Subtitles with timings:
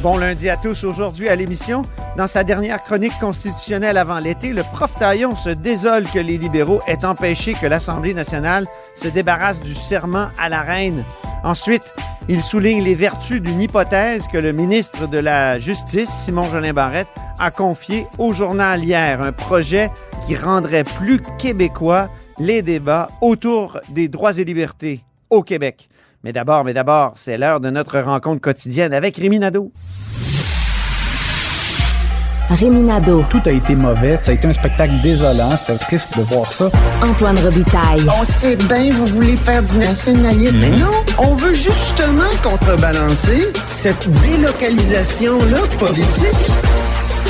[0.00, 0.84] Bon lundi à tous.
[0.84, 1.82] Aujourd'hui à l'émission,
[2.16, 6.80] dans sa dernière chronique constitutionnelle avant l'été, le prof Taillon se désole que les libéraux
[6.86, 11.02] aient empêché que l'Assemblée nationale se débarrasse du serment à la reine.
[11.42, 11.82] Ensuite,
[12.28, 17.08] il souligne les vertus d'une hypothèse que le ministre de la Justice, Simon Jolin Barrette,
[17.40, 19.90] a confié au journal hier, un projet
[20.28, 25.88] qui rendrait plus québécois les débats autour des droits et libertés au Québec.
[26.24, 29.72] Mais d'abord, mais d'abord, c'est l'heure de notre rencontre quotidienne avec Rémi Nadeau.
[32.50, 34.18] Réminado, Tout a été mauvais.
[34.22, 35.54] Ça a été un spectacle désolant.
[35.56, 36.70] C'était triste de voir ça.
[37.02, 38.06] Antoine Robitaille.
[38.18, 40.58] On sait bien, vous voulez faire du nationalisme.
[40.58, 46.52] Mais non, on veut justement contrebalancer cette délocalisation-là politique.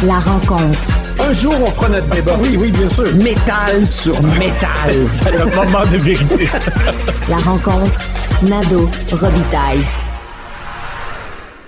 [0.04, 1.07] La rencontre.
[1.28, 2.38] Un jour, on fera notre débat.
[2.40, 3.04] Oui, oui, bien sûr.
[3.16, 5.06] Métal sur métal.
[5.08, 6.46] C'est le moment de vérité.
[7.28, 8.00] La rencontre.
[8.48, 9.84] Nado Robitaille.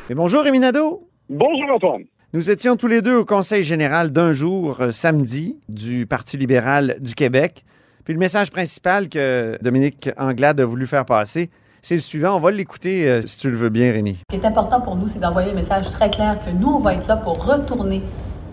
[0.09, 1.07] Mais bonjour Rémi Nadeau.
[1.29, 2.05] Bonjour Antoine.
[2.33, 6.97] Nous étions tous les deux au Conseil général d'un jour, euh, samedi, du Parti libéral
[6.99, 7.63] du Québec.
[8.05, 11.51] Puis le message principal que Dominique Anglade a voulu faire passer,
[11.83, 12.35] c'est le suivant.
[12.35, 14.17] On va l'écouter euh, si tu le veux bien, Rémi.
[14.31, 16.79] Ce qui est important pour nous, c'est d'envoyer le message très clair que nous, on
[16.79, 18.01] va être là pour retourner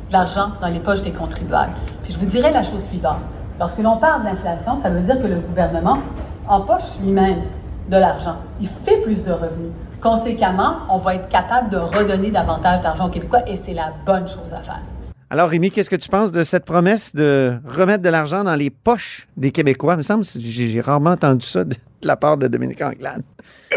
[0.07, 1.73] de l'argent dans les poches des contribuables.
[2.03, 3.19] Puis je vous dirais la chose suivante.
[3.59, 5.99] Lorsque l'on parle d'inflation, ça veut dire que le gouvernement
[6.47, 7.41] empoche lui-même
[7.89, 8.35] de l'argent.
[8.61, 9.71] Il fait plus de revenus.
[10.01, 14.27] Conséquemment, on va être capable de redonner davantage d'argent aux Québécois et c'est la bonne
[14.27, 14.81] chose à faire.
[15.29, 18.69] Alors, Rémi, qu'est-ce que tu penses de cette promesse de remettre de l'argent dans les
[18.69, 19.95] poches des Québécois?
[19.95, 21.63] Il me semble que j'ai rarement entendu ça
[22.01, 23.23] de la part de Dominique Anglade.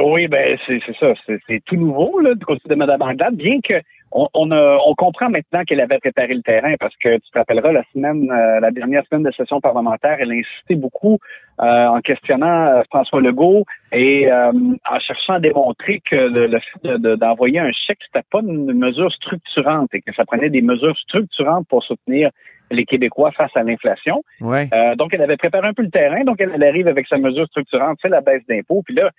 [0.03, 3.75] Oui, ben c'est ça, c'est tout nouveau là, du côté de Mme Anglade, bien que
[4.13, 8.31] on, comprend maintenant qu'elle avait préparé le terrain parce que tu te rappelleras la semaine,
[8.31, 11.19] euh, la dernière semaine de session parlementaire, elle a insisté beaucoup
[11.61, 16.97] euh, en questionnant euh, François Legault et en cherchant à démontrer que le, fait de-
[16.97, 20.97] de- d'envoyer un chèque, c'était pas une mesure structurante et que ça prenait des mesures
[20.99, 22.31] structurantes pour soutenir
[22.71, 24.23] les Québécois face à l'inflation.
[24.41, 24.69] Ouais.
[24.73, 26.25] Euh, donc, elle avait préparé un peu le terrain.
[26.25, 28.83] Donc, elle, elle arrive avec sa mesure structurante, c'est la baisse d'impôts.
[28.83, 29.11] Puis là,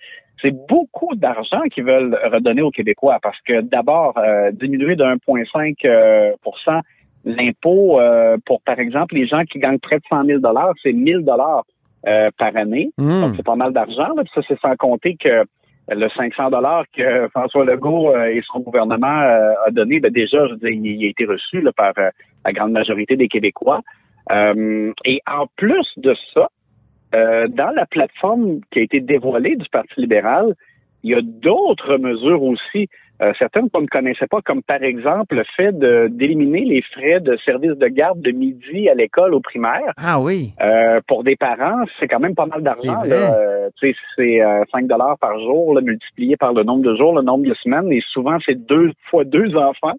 [0.41, 5.75] c'est beaucoup d'argent qu'ils veulent redonner aux Québécois parce que d'abord, euh, diminuer de 1,5
[5.85, 6.79] euh, pour cent
[7.23, 10.41] l'impôt euh, pour, par exemple, les gens qui gagnent près de 100 000
[10.81, 11.63] c'est 1000 dollars
[12.07, 12.91] euh, par année.
[12.97, 13.21] Hmm.
[13.21, 14.07] Donc, c'est pas mal d'argent.
[14.33, 15.43] Ça, c'est sans compter que
[15.95, 20.47] le 500 dollars que François Legault euh, et son gouvernement euh, a donné, ben déjà,
[20.47, 22.09] je il, il a été reçu là, par euh,
[22.45, 23.81] la grande majorité des Québécois.
[24.31, 26.49] Euh, et en plus de ça,
[27.13, 30.55] euh, dans la plateforme qui a été dévoilée du Parti libéral,
[31.03, 32.87] il y a d'autres mesures aussi,
[33.21, 37.37] euh, certaines qu'on ne connaissait pas, comme par exemple le fait d'éliminer les frais de
[37.45, 39.93] service de garde de midi à l'école au primaire.
[39.97, 40.53] Ah oui.
[40.61, 43.01] Euh, pour des parents, c'est quand même pas mal d'argent.
[43.03, 43.11] C'est.
[43.13, 46.95] Euh, tu sais, c'est euh, 5 dollars par jour, là, multiplié par le nombre de
[46.95, 49.93] jours, le nombre de semaines, et souvent c'est deux fois deux enfants.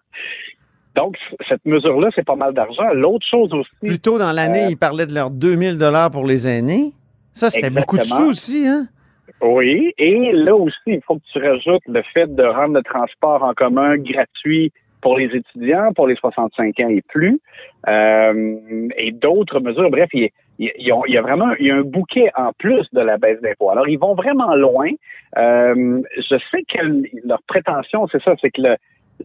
[0.94, 1.16] Donc,
[1.48, 2.92] cette mesure-là, c'est pas mal d'argent.
[2.92, 6.26] L'autre chose aussi, Plus tôt dans l'année, Euh, il parlait de leurs 2000 dollars pour
[6.26, 6.92] les aînés.
[7.32, 8.88] Ça, c'était beaucoup de sous aussi, hein?
[9.40, 13.42] Oui, et là aussi, il faut que tu rajoutes le fait de rendre le transport
[13.42, 17.40] en commun gratuit pour les étudiants, pour les 65 ans et plus,
[17.88, 19.90] euh, et d'autres mesures.
[19.90, 23.40] Bref, il y, a, vraiment il y a un bouquet en plus de la baisse
[23.42, 23.70] d'impôts.
[23.70, 24.90] Alors, ils vont vraiment loin.
[25.38, 28.76] Euh, je sais que leur prétention, c'est ça, c'est que le,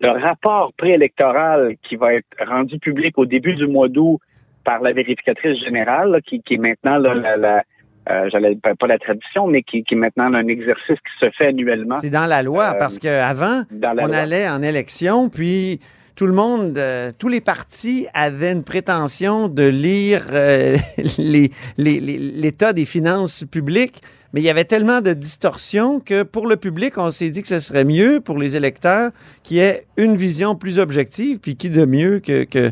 [0.01, 4.19] le rapport préélectoral qui va être rendu public au début du mois d'août
[4.63, 7.63] par la vérificatrice générale, là, qui, qui est maintenant là, la, la
[8.09, 11.30] euh, j'allais pas pas la tradition, mais qui, qui est maintenant un exercice qui se
[11.38, 14.15] fait annuellement C'est dans la loi, Euh, parce qu'avant, on loi.
[14.15, 15.80] allait en élection, puis
[16.15, 20.75] tout le monde, euh, tous les partis avaient une prétention de lire euh,
[21.18, 24.01] les- les- les- l'état des finances publiques,
[24.33, 27.48] mais il y avait tellement de distorsions que pour le public, on s'est dit que
[27.48, 29.12] ce serait mieux pour les électeurs
[29.44, 32.71] qui aient une vision plus objective, puis qui de mieux que, que,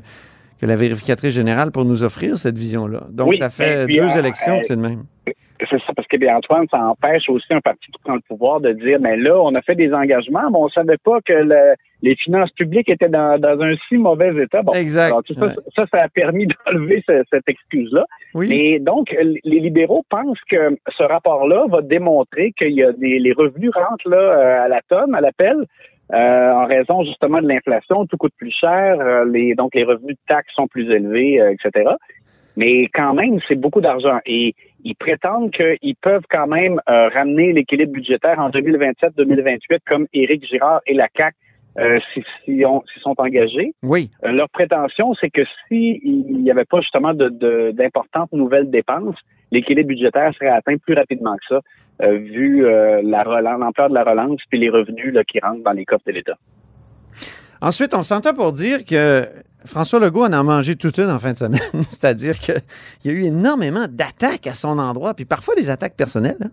[0.59, 3.07] que la vérificatrice générale pour nous offrir cette vision-là.
[3.11, 5.03] Donc, Oui, ça fait puis, deux euh, élections que c'est de même.
[5.59, 8.59] C'est ça, parce que bien Antoine, ça empêche aussi un parti qui prend le pouvoir
[8.59, 11.75] de dire, mais là, on a fait des engagements, mais on savait pas que le,
[12.01, 14.61] les finances publiques étaient dans, dans, un si mauvais état.
[14.61, 15.07] Bon, exact.
[15.07, 18.05] Alors, tout ça, ça, ça, a permis d'enlever ce, cette excuse-là.
[18.33, 18.47] Oui.
[18.49, 23.31] Mais donc, les libéraux pensent que ce rapport-là va démontrer qu'il y a des les
[23.31, 25.65] revenus rentrent là euh, à la tonne, à l'appel.
[26.13, 30.15] Euh, en raison justement de l'inflation, tout coûte plus cher, euh, les, donc les revenus
[30.15, 31.89] de taxes sont plus élevés, euh, etc.
[32.55, 34.19] Mais quand même, c'est beaucoup d'argent.
[34.25, 34.53] Et
[34.85, 40.79] ils prétendent qu'ils peuvent quand même euh, ramener l'équilibre budgétaire en 2027-2028, comme Éric Girard
[40.85, 41.35] et la CAC
[41.77, 43.73] euh, s'ils si, si sont engagés.
[43.83, 44.09] Oui.
[44.23, 49.17] Euh, leur prétention, c'est que s'il n'y avait pas justement d'importantes de, nouvelles dépenses,
[49.51, 51.61] l'équilibre budgétaire serait atteint plus rapidement que ça,
[52.03, 52.61] euh, vu
[53.03, 56.37] l'ampleur de la relance puis les revenus là, qui rentrent dans les coffres de l'État.
[57.61, 59.23] Ensuite, on s'entend pour dire que
[59.65, 61.59] François Legault en a mangé toute une en fin de semaine.
[61.83, 62.55] C'est-à-dire qu'il
[63.05, 66.37] y a eu énormément d'attaques à son endroit, puis parfois des attaques personnelles.
[66.43, 66.51] Hein?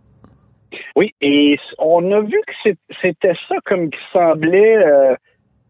[0.97, 5.15] Oui, et on a vu que c'était ça comme qui semblait euh,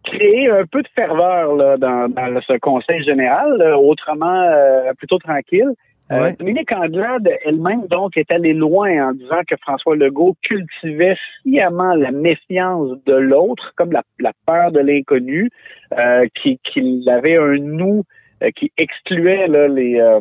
[0.05, 5.71] créer un peu de ferveur dans, ce conseil général, autrement euh, plutôt tranquille.
[6.13, 6.33] Ouais.
[6.33, 11.95] Euh, Dominique Anglade elle-même, donc, est allée loin en disant que François Legault cultivait sciemment
[11.95, 15.51] la méfiance de l'autre, comme la, la, peur de l'inconnu,
[15.99, 18.05] euh, qu'il qui avait un nous
[18.43, 20.21] euh, qui excluait là, les euh,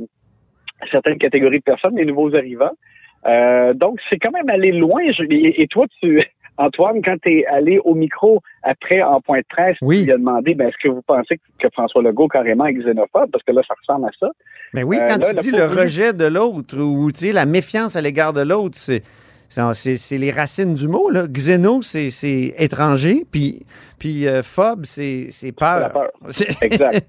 [0.91, 2.73] certaines catégories de personnes, les nouveaux arrivants.
[3.25, 5.01] Euh, donc, c'est quand même aller loin.
[5.11, 6.23] Je, et, et, toi, tu,
[6.57, 9.99] Antoine, quand tu es allé au micro après en point de presse, oui.
[9.99, 13.31] tu lui as demandé ben, est-ce que vous pensez que François Legault carrément est xénophobe?
[13.31, 14.29] Parce que là, ça ressemble à ça.
[14.73, 17.45] Mais oui, quand euh, là, tu dis le rejet de l'autre ou tu sais, la
[17.45, 19.03] méfiance à l'égard de l'autre, c'est.
[19.73, 21.09] C'est les racines du mot.
[21.09, 21.27] Là.
[21.27, 23.65] Xéno, c'est étranger, puis,
[23.99, 25.79] puis euh, phobe, c'est peur.
[25.81, 26.09] La peur.
[26.61, 27.05] exact.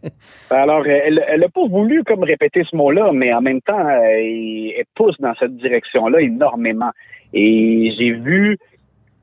[0.50, 4.84] Alors, elle n'a pas voulu comme répéter ce mot-là, mais en même temps, elle, elle
[4.96, 6.90] pousse dans cette direction-là énormément.
[7.32, 8.58] Et j'ai vu,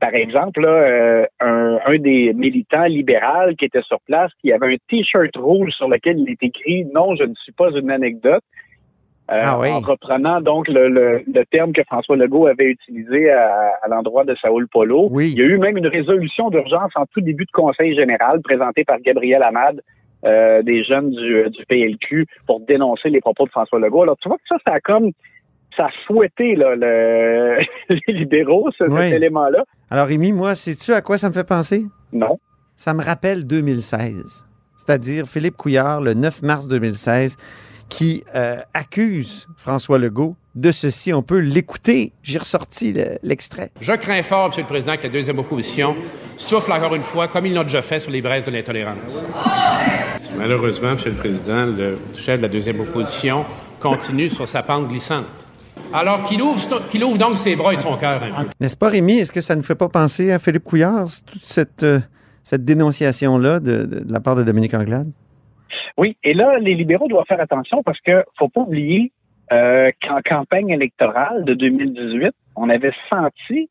[0.00, 4.74] par exemple, là, euh, un, un, des militants libéraux qui était sur place, qui avait
[4.74, 8.42] un T-shirt rouge sur lequel il est écrit «Non, je ne suis pas une anecdote».
[9.30, 9.70] Euh, ah oui.
[9.70, 14.24] en reprenant donc le, le, le, terme que François Legault avait utilisé à, à l'endroit
[14.24, 15.06] de Saoul Polo.
[15.08, 15.30] Oui.
[15.30, 18.82] Il y a eu même une résolution d'urgence en tout début de conseil général présentée
[18.82, 19.82] par Gabriel Amad,
[20.24, 24.02] euh, des jeunes du, du, PLQ, pour dénoncer les propos de François Legault.
[24.02, 25.12] Alors tu vois que ça, ça a comme
[25.76, 27.58] ça a fouetté là, le,
[28.06, 29.02] les libéraux, ce, oui.
[29.02, 29.64] cet élément-là.
[29.90, 31.86] Alors Rémi, moi, sais-tu à quoi ça me fait penser?
[32.12, 32.38] Non.
[32.76, 34.46] Ça me rappelle 2016,
[34.76, 37.36] c'est-à-dire Philippe Couillard, le 9 mars 2016,
[37.90, 41.12] qui euh, accuse François Legault de ceci.
[41.12, 42.12] On peut l'écouter.
[42.22, 43.70] J'ai ressorti l'extrait.
[43.78, 44.52] Le, Je crains fort, M.
[44.58, 45.94] le Président, que la deuxième opposition
[46.36, 49.26] souffle encore une fois, comme ils l'ont déjà fait, sur les braises de l'intolérance.
[50.38, 50.98] Malheureusement, M.
[51.04, 53.44] le Président, le chef de la deuxième opposition
[53.80, 55.46] continue sur sa pente glissante.
[55.92, 58.50] Alors qu'il ouvre, qu'il ouvre donc ses bras et son cœur un peu.
[58.60, 59.14] N'est-ce pas, Rémi?
[59.18, 61.98] Est-ce que ça ne fait pas penser à Philippe Couillard, toute cette, euh,
[62.44, 65.10] cette dénonciation-là de, de, de la part de Dominique Anglade?
[65.98, 69.12] Oui, et là, les libéraux doivent faire attention parce que faut pas oublier
[69.52, 73.68] euh, qu'en campagne électorale de 2018, on avait senti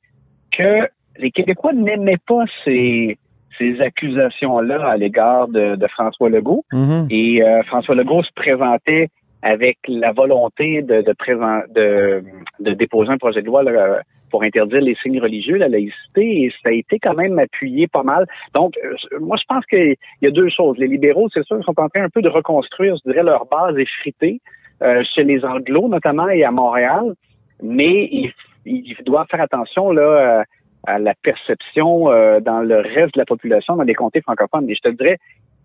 [0.55, 0.87] que
[1.17, 3.17] les Québécois n'aimaient pas ces,
[3.57, 6.65] ces accusations-là à l'égard de, de, François Legault.
[6.73, 7.07] Mm -hmm.
[7.09, 9.09] Et euh, François Legault se présentait
[9.41, 12.23] avec la volonté de, de, présent, de,
[12.59, 14.01] de déposer un projet de loi là,
[14.31, 18.03] pour interdire les signes religieux, la laïcité, et ça a été quand même appuyé pas
[18.03, 18.25] mal.
[18.53, 20.77] Donc, euh, moi, je pense qu'il y a deux choses.
[20.77, 23.45] Les libéraux, c'est sûr, ils sont en train un peu de reconstruire, je dirais, leur
[23.45, 24.41] base effritée
[24.81, 27.15] euh, chez les Anglos, notamment, et à Montréal,
[27.63, 28.33] mais ils,
[28.65, 30.43] ils doivent faire attention là
[30.87, 34.69] à la perception euh, dans le reste de la population, dans les comtés francophones.
[34.69, 35.17] Et je te dirais,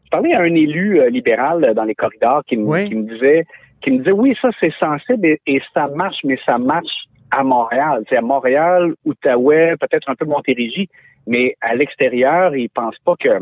[0.04, 2.88] je parlais à un élu euh, libéral dans les corridors qui me, oui.
[2.88, 3.44] qui me disait
[3.82, 7.42] qui me disait oui, ça c'est sensible et, et, ça marche, mais ça marche à
[7.42, 8.04] Montréal.
[8.08, 10.88] C'est à Montréal, Outaouais, peut-être un peu Montérégie,
[11.26, 13.40] mais à l'extérieur, ils pensent pas que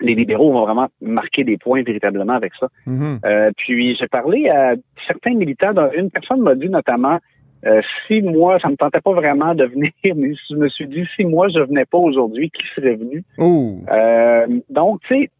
[0.00, 2.68] les libéraux vont vraiment marquer des points véritablement avec ça.
[2.86, 3.18] Mm -hmm.
[3.24, 4.74] euh, puis j'ai parlé à
[5.06, 5.72] certains militants.
[5.96, 7.18] Une personne m'a dit notamment
[7.66, 11.04] euh, si moi, ça me tentait pas vraiment de venir, mais je me suis dit
[11.16, 13.24] si moi je venais pas aujourd'hui, qui serait venu?
[13.38, 13.78] Oh.
[13.90, 15.30] Euh, donc, tu sais,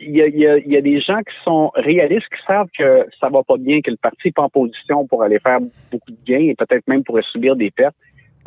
[0.00, 3.80] il y, a, des gens qui sont réalistes, qui savent que ça va pas bien,
[3.82, 5.58] que le parti n'est pas en position pour aller faire
[5.92, 7.94] beaucoup de gains et peut-être même pourrait subir des pertes.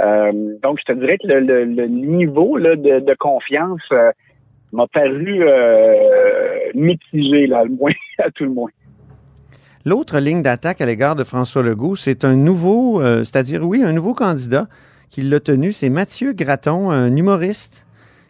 [0.02, 0.32] Euh,
[0.64, 4.12] donc, je te dirais que le, niveau de, confiance euh,
[4.72, 5.94] m'a paru euh,
[6.74, 8.72] mitigé, là, le moins, à tout le moins.
[9.86, 14.14] L'autre ligne d'attaque à l'égard de François Legault, c'est un nouveau, c'est-à-dire, oui, un nouveau
[14.14, 14.68] candidat
[15.10, 17.86] qui l'a tenu, c'est Mathieu Graton, un humoriste,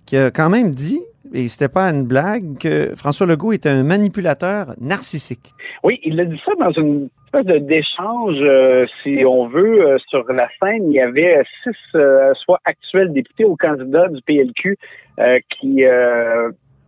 [0.08, 1.00] qui a quand même dit
[1.34, 5.52] et c'était pas une blague, que François Legault est un manipulateur narcissique.
[5.84, 10.24] Oui, il a dit ça dans une espèce d'échange, euh, si on veut, euh, sur
[10.32, 10.92] la scène.
[10.92, 14.78] Il y avait six, euh, soit actuels députés ou candidats du PLQ
[15.50, 15.84] qui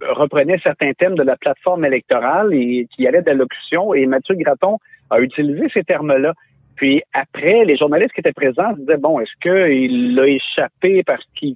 [0.01, 3.93] reprenaient certains thèmes de la plateforme électorale et qui allaient d'allocution.
[3.93, 6.33] Et Mathieu Graton a utilisé ces termes-là.
[6.75, 11.23] Puis après, les journalistes qui étaient présents se disaient bon, est-ce qu'il l'a échappé parce
[11.35, 11.55] qu'il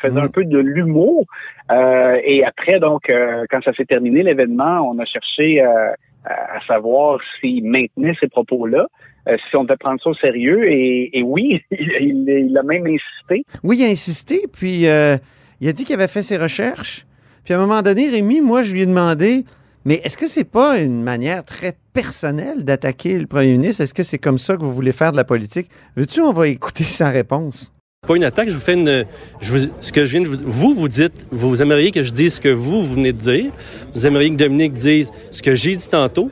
[0.00, 1.26] faisait un peu de l'humour?
[1.70, 3.10] Et après, donc,
[3.50, 8.86] quand ça s'est terminé l'événement, on a cherché à savoir s'il maintenait ces propos-là,
[9.28, 10.70] euh, si on devait prendre ça au sérieux.
[10.70, 13.44] Et, oui, il, a même insisté.
[13.62, 15.16] Oui, il a insisté, puis euh,
[15.60, 17.06] il a dit qu'il avait fait ses recherches.
[17.44, 19.44] Puis à un moment donné, Rémi, moi, je lui ai demandé,
[19.86, 23.84] mais est-ce que c'est pas une manière très personnelle d'attaquer le premier ministre?
[23.84, 25.70] Est-ce que c'est comme ça que vous voulez faire de la politique?
[25.96, 27.72] Veux-tu, on va écouter sa réponse
[28.06, 29.04] pas une attaque, je vous fais une.
[29.40, 30.36] ce que je viens de vous.
[30.44, 33.50] Vous, vous dites, vous aimeriez que je dise ce que vous, vous venez de dire.
[33.94, 36.30] Vous aimeriez que Dominique dise ce que j'ai dit tantôt.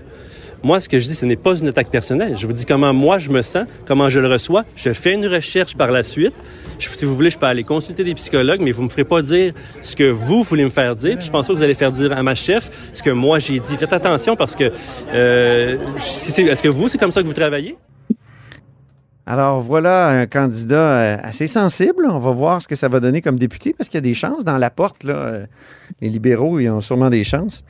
[0.64, 2.38] Moi, ce que je dis, ce n'est pas une attaque personnelle.
[2.38, 4.64] Je vous dis comment moi je me sens, comment je le reçois.
[4.76, 6.32] Je fais une recherche par la suite.
[6.78, 9.52] si vous voulez, je peux aller consulter des psychologues, mais vous me ferez pas dire
[9.82, 11.18] ce que vous voulez me faire dire.
[11.18, 13.58] Puis je pense que vous allez faire dire à ma chef ce que moi j'ai
[13.60, 13.76] dit.
[13.76, 14.72] Faites attention parce que
[15.12, 17.76] euh, est-ce que vous, c'est comme ça que vous travaillez?
[19.26, 22.06] Alors voilà un candidat euh, assez sensible.
[22.08, 24.14] On va voir ce que ça va donner comme député parce qu'il y a des
[24.14, 25.04] chances dans la porte.
[25.04, 25.44] Euh,
[26.00, 27.62] les libéraux, ils ont sûrement des chances.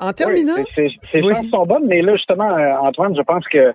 [0.00, 0.54] En terminant.
[0.74, 3.72] ces chances sont bonnes, mais là, justement, euh, Antoine, je pense que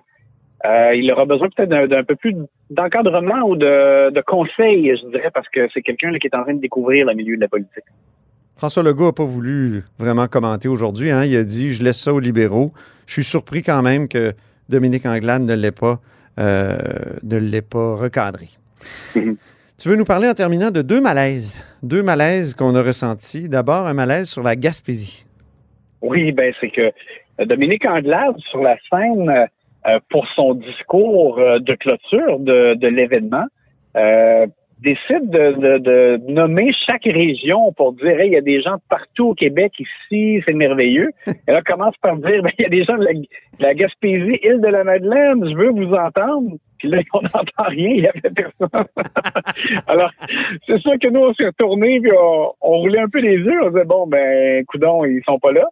[0.94, 2.34] il aura besoin peut-être d'un peu plus
[2.70, 6.54] d'encadrement ou de, de conseils, je dirais, parce que c'est quelqu'un qui est en train
[6.54, 7.84] de découvrir le milieu de la politique.
[8.56, 11.10] François Legault n'a pas voulu vraiment commenter aujourd'hui.
[11.10, 11.24] Hein.
[11.24, 12.72] Il a dit Je laisse ça aux libéraux.
[13.06, 14.32] Je suis surpris quand même que
[14.68, 16.00] Dominique Anglade ne l'ait pas
[16.38, 16.76] euh,
[17.22, 18.48] ne l'ait pas recadré.
[19.14, 19.36] Mhm.
[19.78, 23.48] Tu veux nous parler en terminant de deux malaises, deux malaises qu'on a ressentis.
[23.48, 25.25] D'abord, un malaise sur la Gaspésie.
[26.06, 26.92] Oui, ben c'est que
[27.44, 29.48] Dominique Anglade, sur la scène,
[29.86, 33.46] euh, pour son discours euh, de clôture de, de l'événement,
[34.80, 39.34] décide de, de, nommer chaque région pour dire il y a des gens partout au
[39.34, 41.10] Québec ici, c'est merveilleux.
[41.26, 43.06] Et là, commence par dire ben, il y a des gens de
[43.58, 46.56] la, Gaspésie, île de la Madeleine, je veux vous entendre.
[46.78, 48.68] Puis là, on n'entend rien, il n'y avait personne.
[49.86, 50.10] Alors,
[50.66, 53.62] c'est sûr que nous, on s'est retournés, puis on, on, roulait un peu les yeux,
[53.64, 55.66] on disait bon, ben, coudons, ils sont pas là.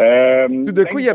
[0.00, 1.14] Euh, Tout de coup, il y a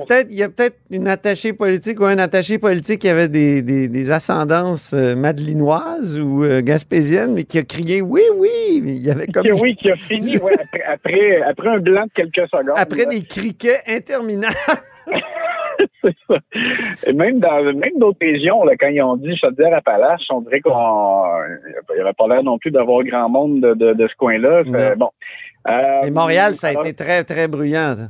[0.50, 5.16] peut-être peut une attachée politique ou un attaché politique qui avait des, des, ascendances euh,
[5.16, 8.84] madelinoises ou euh, gaspésiennes, mais qui a crié oui, oui.
[8.86, 9.46] Il y avait comme...
[9.62, 10.36] Oui, qui a fini
[10.88, 12.76] après, après, un blanc de quelques secondes.
[12.76, 14.54] Après des criquets interminables.
[16.04, 16.36] c'est ça.
[17.08, 21.24] Et même dans même d'autres régions, là, quand ils ont dit Chaudière-Appalaches, on dirait qu'on
[21.90, 24.64] il n'y avait pas l'air non plus d'avoir grand monde de, de, ce coin-là.
[24.96, 25.10] Bon.
[25.66, 27.96] Mais Montréal, ça a été très, très bruyant.
[27.96, 28.10] Ça.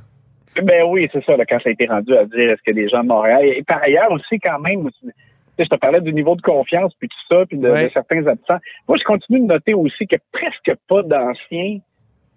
[0.64, 2.88] Ben oui, c'est ça, là, quand ça a été rendu à dire est-ce que des
[2.88, 3.46] gens de Montréal.
[3.46, 4.90] Et, par ailleurs aussi, quand même,
[5.60, 8.60] je te parlais du niveau de confiance, puis tout ça, puis de, certains absents.
[8.88, 11.80] Moi, je continue de noter aussi que presque pas d'anciens.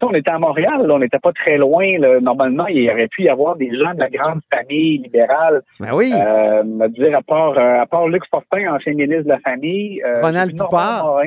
[0.00, 1.98] On était à Montréal, là, on n'était pas très loin.
[1.98, 2.20] Là.
[2.20, 5.62] Normalement, il aurait pu y avoir des gens de la grande famille libérale.
[5.80, 6.12] Ben oui.
[6.14, 10.00] Euh, me dire à part, euh, à part Luc Fortin, ancien ministre de la famille.
[10.04, 11.20] Euh, Ronald Poupard.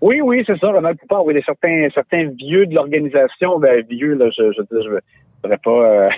[0.00, 1.24] Oui, oui, c'est ça, Ronald Poupard.
[1.24, 4.98] Oui, certains, certains vieux de l'organisation, ben, vieux, là, je, je, je,
[5.42, 6.08] voudrais pas euh,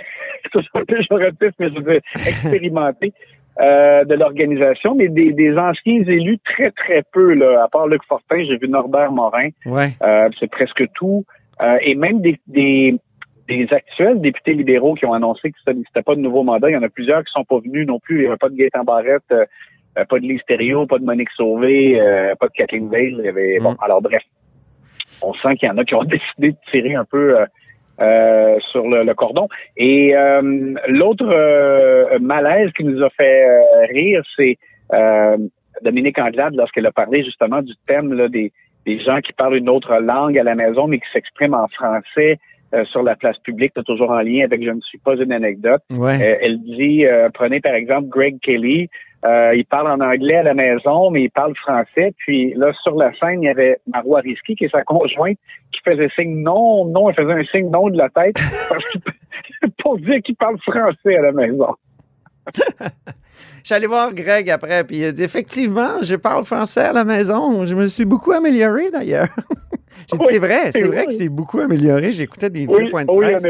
[0.86, 3.12] péjoratif, mais je veux expérimenter
[3.60, 8.02] euh, de l'organisation, mais des, des, anciens élus très, très peu, là, à part Luc
[8.08, 9.50] Fortin, j'ai vu Norbert Morin.
[9.64, 9.90] Ouais.
[10.02, 11.24] Euh, c'est presque tout.
[11.62, 12.96] Euh, et même des, des,
[13.46, 16.68] des, actuels députés libéraux qui ont annoncé que c'était pas de nouveau mandat.
[16.70, 18.16] Il y en a plusieurs qui sont pas venus non plus.
[18.16, 21.96] Il n'y avait pas de Gaëtan Barrette, pas de Lise pas de Monique Sauvé,
[22.40, 23.14] pas de Kathleen Veil.
[23.16, 23.76] Il y avait, bon, mm.
[23.82, 24.22] alors bref,
[25.22, 27.36] on sent qu'il y en a qui ont décidé de tirer un peu
[28.00, 29.46] euh, sur le, cordon.
[29.76, 33.46] Et euh, l'autre euh, malaise qui nous a fait
[33.88, 34.58] rire, c'est
[35.82, 38.52] Dominique Anglade lorsqu'elle a parlé justement du thème là, des,
[38.84, 42.38] des gens qui parlent une autre langue à la maison mais qui s'expriment en français
[42.90, 45.82] sur la place publique, toujours en lien avec Je ne suis pas une anecdote.
[46.10, 48.88] elle dit, prenez par exemple Greg Kelly,
[49.24, 52.14] euh, il parle en anglais à la maison, mais il parle français.
[52.18, 55.38] Puis là, sur la scène, il y avait Marois Risky, qui est sa conjointe,
[55.72, 58.36] qui faisait signe non, non, elle faisait un signe non de la tête
[59.78, 61.74] pour dire qu'il parle français à la maison.
[63.64, 67.64] J'allais voir Greg après, puis il a dit effectivement, je parle français à la maison.
[67.64, 69.28] Je me suis beaucoup amélioré d'ailleurs.
[70.10, 72.12] J'ai dit, c'est vrai, c'est vrai que c'est beaucoup amélioré.
[72.12, 73.42] J'écoutais des vieux points de presse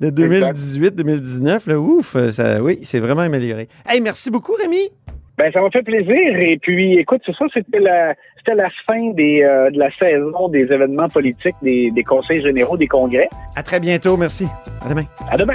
[0.00, 1.74] de 2018-2019.
[1.76, 3.68] Ouf, ça, oui, c'est vraiment amélioré.
[3.86, 4.90] Hey, merci beaucoup, Rémi.
[5.38, 6.36] Ben, ça m'a fait plaisir.
[6.38, 10.48] Et puis, écoute, c'est ça, c'était la, c'était la fin des, euh, de la saison
[10.48, 13.28] des événements politiques, des, des conseils généraux, des congrès.
[13.56, 14.16] À très bientôt.
[14.16, 14.46] Merci.
[14.84, 15.04] À demain.
[15.30, 15.54] À demain.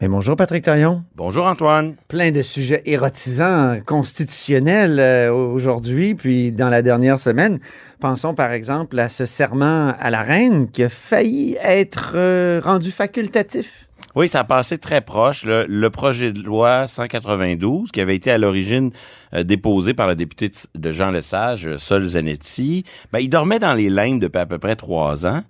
[0.00, 1.04] Mais bonjour Patrick Taillon.
[1.14, 1.94] Bonjour Antoine.
[2.08, 7.58] Plein de sujets érotisants constitutionnels euh, aujourd'hui, puis dans la dernière semaine.
[8.00, 12.90] Pensons par exemple à ce serment à la reine qui a failli être euh, rendu
[12.90, 13.88] facultatif.
[14.14, 15.44] Oui, ça a passé très proche.
[15.44, 18.92] Le, le projet de loi 192, qui avait été à l'origine
[19.34, 23.90] euh, déposé par le député de Jean Lesage, Sol Zanetti, ben, il dormait dans les
[23.90, 25.42] limbes depuis à peu près trois ans.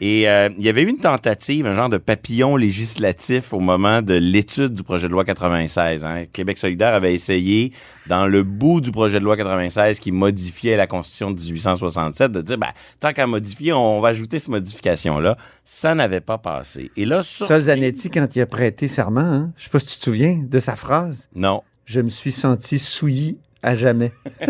[0.00, 4.00] Et euh, il y avait eu une tentative, un genre de papillon législatif au moment
[4.00, 6.04] de l'étude du projet de loi 96.
[6.04, 6.24] Hein.
[6.32, 7.72] Québec solidaire avait essayé,
[8.06, 12.40] dans le bout du projet de loi 96 qui modifiait la Constitution de 1867, de
[12.40, 15.36] dire, ben, tant qu'à modifier, on va ajouter cette modification-là.
[15.64, 16.90] Ça n'avait pas passé.
[16.96, 17.46] Et là, sur...
[17.46, 20.42] Sol Zanetti, quand il a prêté serment, hein, je sais pas si tu te souviens
[20.48, 21.28] de sa phrase.
[21.34, 21.62] Non.
[21.84, 24.12] Je me suis senti souilli à jamais.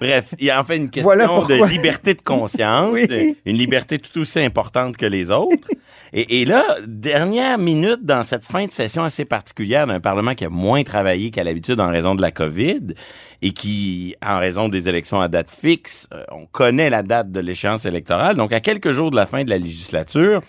[0.00, 3.36] Bref, il y a en fait une question Voilà de liberté de conscience, Oui.
[3.44, 5.68] une liberté tout aussi importante que les autres.
[6.12, 10.44] Et, et là, dernière minute dans cette fin de session assez particulière d'un Parlement qui
[10.44, 12.94] a moins travaillé qu'à l'habitude en raison de la COVID
[13.40, 17.40] et qui, en raison des élections à date fixe, euh, on connaît la date de
[17.40, 18.36] l'échéance électorale.
[18.36, 20.42] Donc, à quelques jours de la fin de la législature,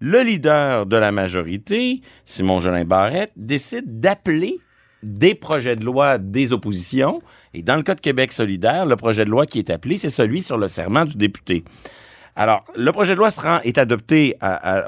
[0.00, 4.58] le leader de la majorité, Simon Jolin Barrette, décide d'appeler
[5.02, 7.22] des projets de loi des oppositions.
[7.54, 10.10] Et dans le cas de Québec solidaire, le projet de loi qui est appelé, c'est
[10.10, 11.64] celui sur le serment du député.
[12.36, 13.30] Alors, le projet de loi
[13.64, 14.36] est adopté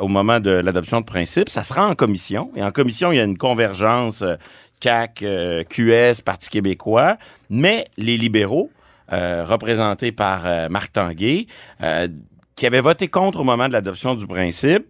[0.01, 1.49] au moment de l'adoption de principe.
[1.49, 2.53] Ça sera en commission.
[2.55, 4.37] Et en commission, il y a une convergence euh,
[4.79, 7.17] CAC, euh, QS, Parti québécois.
[7.51, 8.71] Mais les libéraux,
[9.13, 11.49] euh, représentés par euh, Marc Tanguay,
[11.83, 12.07] euh,
[12.55, 14.87] qui avaient voté contre au moment de l'adoption du principe,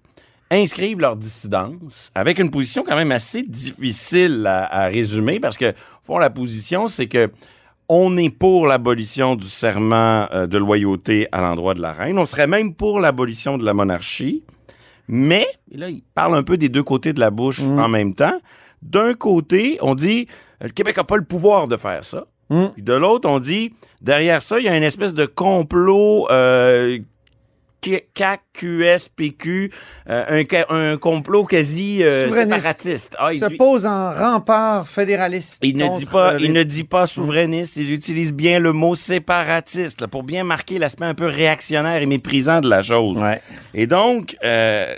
[0.50, 5.70] inscrivent leur dissidence avec une position quand même assez difficile à, à résumer parce que,
[5.70, 7.30] au fond, la position, c'est que
[7.92, 12.18] on est pour l'abolition du serment euh, de loyauté à l'endroit de la reine.
[12.18, 14.44] On serait même pour l'abolition de la monarchie.
[15.08, 18.14] Mais, et là, il parle un peu des deux côtés de la bouche en même
[18.14, 18.40] temps.
[18.80, 20.28] D'un côté, on dit,
[20.62, 22.26] euh, le Québec n'a pas le pouvoir de faire ça.
[22.74, 26.98] Puis de l'autre, on dit, derrière ça, il y a une espèce de complot euh,
[27.80, 29.72] CAC, QS, PQ,
[30.08, 33.14] euh, un, un complot quasi euh, séparatiste.
[33.18, 35.58] Ah, il se pose en rempart fédéraliste.
[35.62, 38.94] il ne, dit pas, euh, il ne dit pas souverainiste, il utilise bien le mot
[38.94, 43.18] séparatiste là, pour bien marquer l'aspect un peu réactionnaire et méprisant de la chose.
[43.74, 44.94] Et donc, euh,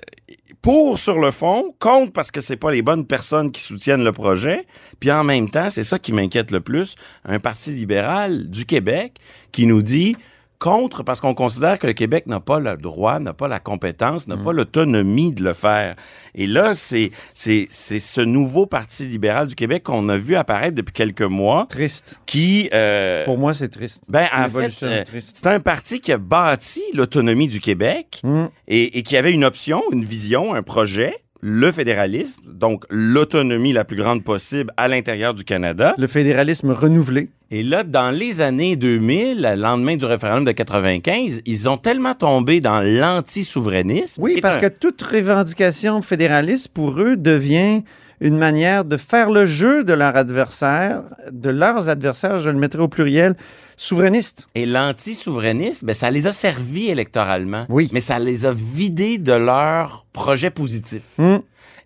[0.63, 4.13] pour sur le fond, contre parce que c'est pas les bonnes personnes qui soutiennent le
[4.13, 4.65] projet,
[5.01, 9.15] puis en même temps, c'est ça qui m'inquiète le plus, un parti libéral du Québec
[9.51, 10.17] qui nous dit
[10.63, 14.29] contre parce qu'on considère que le Québec n'a pas le droit, n'a pas la compétence,
[14.29, 15.97] n'a pas l'autonomie de le faire.
[16.37, 21.23] Et là, c'est ce nouveau parti libéral du Québec qu'on a vu apparaître depuis quelques
[21.23, 21.67] mois.
[21.69, 22.21] Triste.
[22.27, 24.05] Qui euh, Pour moi, c'est triste.
[24.09, 28.45] ben, en fait, euh, c'est un parti qui a bâti l'autonomie du Québec Mm.
[28.69, 33.85] et, et qui avait une option, une vision, un projet, le fédéralisme, donc l'autonomie la
[33.85, 35.95] plus grande possible à l'intérieur du Canada.
[35.99, 37.31] Le fédéralisme renouvelé.
[37.51, 42.15] Et là, dans les années 2000, le lendemain du référendum de 95, ils ont tellement
[42.15, 44.23] tombé dans l'anti-souverainisme.
[44.23, 47.83] Oui, parce un- que toute revendication fédéraliste, pour eux, devient
[48.23, 52.81] une manière de faire le jeu de leur adversaire, de leurs adversaires, je le mettrai
[52.81, 53.37] au pluriel,
[53.77, 54.47] souverainistes.
[54.55, 57.67] Et l'anti-souverainisme, ben, ça les a servis électoralement.
[57.69, 57.91] Oui.
[57.93, 61.03] Mais ça les a vidés de leur projet positif.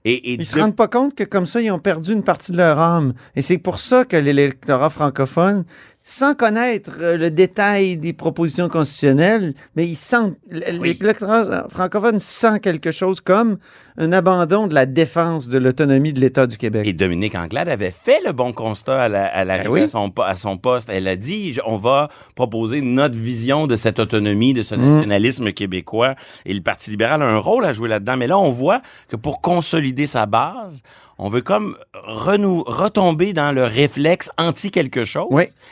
[0.04, 2.22] Et, et Ils se de- rendent pas compte que comme ça, ils ont perdu une
[2.22, 3.14] partie de leur âme.
[3.34, 5.64] Et c'est pour ça que l'électorat francophone
[6.04, 12.92] sans connaître euh, le détail des propositions constitutionnelles, mais ils sentent, l'électorat francophone sent quelque
[12.92, 13.58] chose comme
[13.98, 16.86] un abandon de la défense de l'autonomie de l'État du Québec.
[16.86, 19.80] Et Dominique Anglade avait fait le bon constat à, la, à Ben oui.
[19.82, 20.90] à, son, po- à son poste.
[20.92, 24.90] Elle a dit, on va proposer notre vision de cette autonomie, de ce Mm.
[24.90, 26.14] nationalisme québécois.
[26.44, 28.16] Et le Parti libéral a un rôle à jouer là-dedans.
[28.16, 30.82] Mais là, on voit que pour consolider sa base,
[31.18, 35.28] on veut comme renou- retomber dans le réflexe anti quelque chose.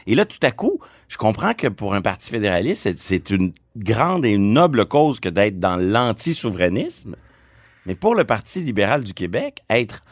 [0.06, 3.52] Et là, tout à coup, je comprends que pour un parti fédéraliste, c'est- c'est une
[3.76, 7.16] grande et une noble cause que d'être dans l'anti-souverainisme.
[7.86, 10.02] Mais pour le Parti libéral du Québec, être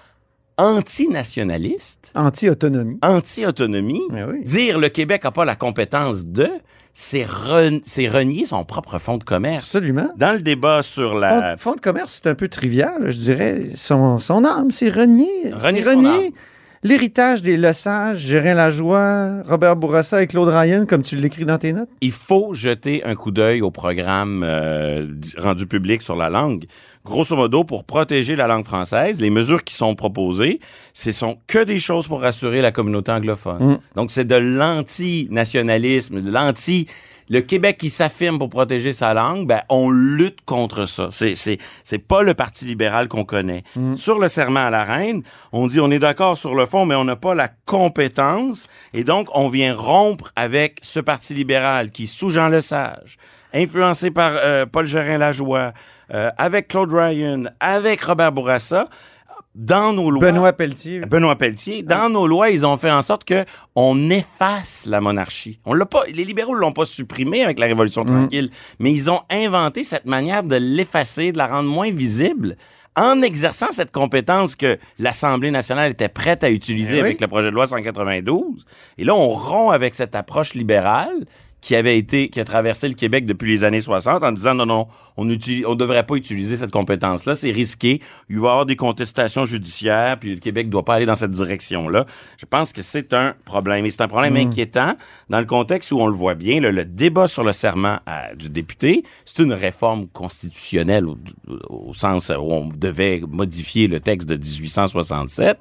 [0.59, 2.99] anti-nationaliste, Anti-autonomie.
[3.03, 4.03] anti-autonomie,
[4.45, 6.49] dire le Québec n'a pas la compétence de,
[6.93, 9.65] c'est re- c'est renier son propre fonds de commerce.
[9.75, 10.11] Absolument.
[10.17, 11.57] Dans le débat sur la...
[11.57, 13.63] Fonds, fonds de commerce, c'est un peu trivial, je dirais.
[13.75, 15.53] Son, son âme, c'est renier.
[15.53, 16.35] Renier renier
[16.85, 21.73] l'héritage des Lesage, Gérin Lajoie, Robert Bourassa et Claude Ryan, comme tu l'écris dans tes
[21.73, 21.89] notes.
[22.01, 25.07] Il faut jeter un coup d'œil au programme euh,
[25.39, 26.65] rendu public sur la langue.
[27.05, 30.61] Grosso modo, pour protéger la langue française, les mesures qui sont proposées,
[30.93, 33.73] ce sont que des choses pour rassurer la communauté anglophone.
[33.73, 33.79] Mm.
[33.97, 36.87] Donc, c'est de l'anti-nationalisme, de l'anti...
[37.29, 41.09] Le Québec qui s'affirme pour protéger sa langue, ben, on lutte contre ça.
[41.11, 43.63] C'est, c'est, c'est pas le Parti libéral qu'on connaît.
[43.95, 46.97] Sur le serment à la reine, on dit on est d'accord sur le fond, mais
[46.97, 48.69] on n'a pas la compétence.
[48.93, 53.17] Et donc, on vient rompre avec ce Parti libéral qui, sous Jean Lesage,
[53.55, 55.73] influencé par euh, Paul Gérin-Lajoie,
[56.13, 58.87] euh, avec Claude Ryan, avec Robert Bourassa,
[59.55, 60.23] dans nos lois.
[60.31, 61.01] Benoît Pelletier.
[61.01, 61.83] Benoît Pelletier.
[61.83, 63.45] Dans nos lois, ils ont fait en sorte que
[63.75, 65.61] on efface la monarchie.
[65.67, 69.21] On l'a pas, les libéraux l'ont pas supprimé avec la Révolution tranquille, mais ils ont
[69.31, 72.57] inventé cette manière de l'effacer, de la rendre moins visible.
[72.95, 77.07] En exerçant cette compétence que l'Assemblée nationale était prête à utiliser Eh oui.
[77.07, 78.67] avec le projet de loi 192.
[78.99, 81.25] Et là, on rompt avec cette approche libérale
[81.63, 84.67] qui avait été, qui a traversé le Québec depuis les années 60 en disant non,
[84.67, 88.67] non, on ne on devrait pas utiliser cette compétence-là, c'est risqué, il va y avoir
[88.67, 92.05] des contestations judiciaires, puis le Québec doit pas aller dans cette direction-là.
[92.37, 93.87] Je pense que c'est un problème.
[93.87, 94.49] Et c'est un problème Mm.
[94.49, 94.95] inquiétant
[95.31, 98.35] dans le contexte où on le voit bien, le, le débat sur le serment à-
[98.35, 101.17] du député, c'est une réforme constitutionnelle au,
[101.71, 105.59] au sens où on devait modifier le texte de 1867.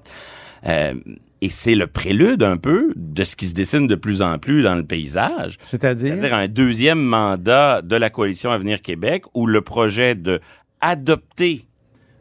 [0.67, 0.93] Euh,
[1.41, 4.61] et c'est le prélude un peu de ce qui se dessine de plus en plus
[4.61, 5.57] dans le paysage.
[5.61, 6.09] C'est-à-dire?
[6.09, 10.39] C'est-à-dire un deuxième mandat de la coalition Avenir Québec où le projet de
[10.81, 11.65] adopter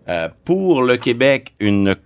[0.09, 1.97] euh, pour le Québec une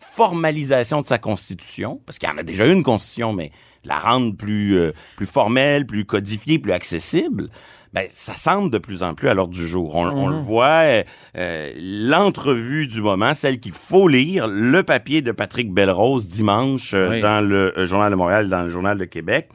[0.00, 3.52] formalisation de sa constitution, parce qu'il y en a déjà une constitution, mais
[3.84, 7.48] la rendre plus, euh, plus formelle, plus codifiée, plus accessible,
[7.92, 9.96] ben, ça semble de plus en plus à l'ordre du jour.
[9.96, 11.02] On, on le voit,
[11.36, 17.10] euh, l'entrevue du moment, celle qu'il faut lire, le papier de Patrick Belrose dimanche euh,
[17.10, 17.20] Oui.
[17.20, 19.48] dans le euh, Journal de Montréal, dans le Journal de Québec.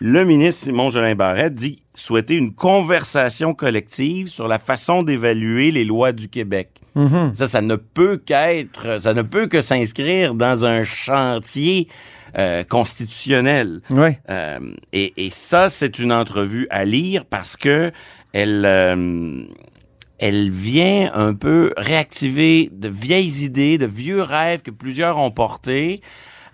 [0.00, 5.84] Le ministre Simon Jolin Barrette dit souhaiter une conversation collective sur la façon d'évaluer les
[5.84, 6.80] lois du Québec.
[6.94, 7.32] Mhm.
[7.34, 11.88] Ça, ça ne peut qu'être, ça ne peut que s'inscrire dans un chantier
[12.38, 13.80] euh, constitutionnel.
[13.90, 14.18] Ouais.
[14.30, 14.58] Euh,
[14.92, 17.92] et, et ça, c'est une entrevue à lire parce que
[18.32, 19.42] elle, euh,
[20.18, 26.00] elle vient un peu réactiver de vieilles idées, de vieux rêves que plusieurs ont portés,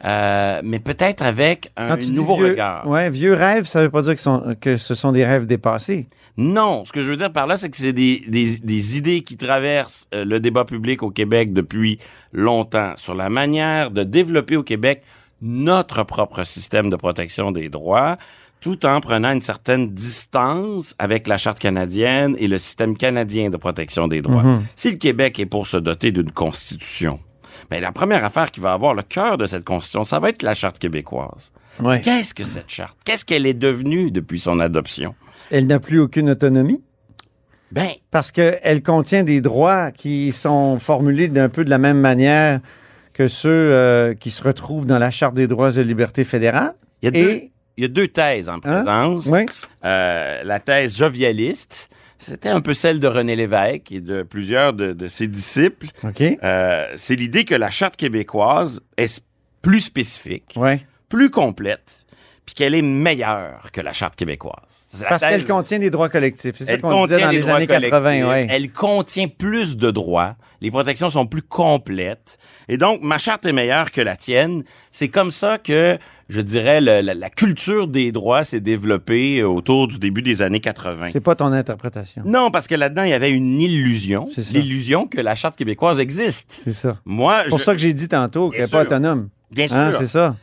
[0.05, 2.87] euh, mais peut-être avec un nouveau vieux, regard.
[2.87, 6.07] Ouais, vieux rêves, ça veut pas dire que, sont- que ce sont des rêves dépassés.
[6.38, 9.21] Non, ce que je veux dire par là, c'est que c'est des, des, des idées
[9.21, 11.99] qui traversent euh, le débat public au Québec depuis
[12.33, 15.03] longtemps sur la manière de développer au Québec
[15.42, 18.16] notre propre système de protection des droits,
[18.61, 23.57] tout en prenant une certaine distance avec la Charte canadienne et le système canadien de
[23.57, 24.42] protection des droits.
[24.42, 24.64] Mhm.
[24.76, 27.20] Si le Québec est pour se doter d'une constitution,
[27.70, 30.42] ben, la première affaire qui va avoir le cœur de cette constitution, ça va être
[30.42, 31.53] la Charte québécoise.
[31.83, 32.00] Ouais.
[32.00, 32.98] Qu'est-ce que cette charte?
[33.05, 35.14] Qu'est-ce qu'elle est devenue depuis son adoption?
[35.50, 36.83] Elle n'a plus aucune autonomie?
[37.72, 42.61] Ben, Parce qu'elle contient des droits qui sont formulés d'un peu de la même manière
[43.20, 46.72] que ceux euh, qui se retrouvent dans la Charte des droits et libertés fédérales.
[47.02, 47.40] Il y a deux,
[47.76, 49.26] il y a deux thèses en présence.
[49.26, 49.44] Oui.
[49.85, 54.94] Euh, la thèse jovialiste, c'était un peu celle de René Lévesque et de plusieurs de,
[54.94, 55.88] de ses disciples.
[56.42, 59.22] Euh, c'est l'idée que la charte québécoise est
[59.61, 60.80] plus spécifique, Ouais.
[61.11, 62.06] plus complète,
[62.46, 64.54] puis qu'elle est meilleure que la charte québécoise.
[65.09, 66.55] Parce qu'elle contient des droits collectifs.
[66.57, 68.00] C'est ça elle qu'on disait contient dans les années 80.
[68.00, 68.26] collectifs.
[68.29, 68.46] Ouais.
[68.50, 70.37] Elle contient plus de droits.
[70.61, 72.37] Les protections sont plus complètes.
[72.68, 74.62] Et donc, ma charte est meilleure que la tienne.
[74.90, 75.96] C'est comme ça que,
[76.29, 80.61] je dirais, le- la, la culture des droits s'est développée autour du début des années
[80.61, 81.07] 80.
[81.12, 82.22] C'est pas ton interprétation.
[82.26, 84.26] Non, parce que là-dedans, il y avait une illusion.
[84.26, 84.59] C'est ça.
[84.59, 86.61] L'illusion que la charte québécoise existe.
[86.64, 86.98] C'est ça.
[87.07, 88.92] Moi, C'est pour je- ça que j'ai dit tantôt qu'elle n'est pas sûr.
[88.92, 89.29] autonome.
[89.50, 89.76] Bien sûr.
[89.76, 90.37] Hein, c'est ça.